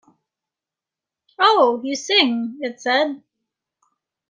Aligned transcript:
‘Oh, 1.37 1.79
you 1.83 1.95
sing,’ 1.95 2.57
it 2.61 2.81
said. 2.81 3.21